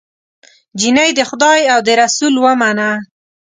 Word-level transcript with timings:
جینۍ 0.79 1.09
د 1.17 1.21
خدای 1.29 1.59
او 1.73 1.79
د 1.87 1.89
رسول 2.01 2.33
ومنه 2.45 2.89